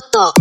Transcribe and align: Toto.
Toto. 0.00 0.32